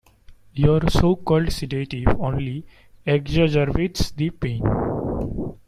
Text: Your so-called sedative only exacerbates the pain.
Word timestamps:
Your 0.55 0.89
so-called 0.89 1.51
sedative 1.51 2.19
only 2.19 2.65
exacerbates 3.05 4.15
the 4.15 4.31
pain. 4.31 4.63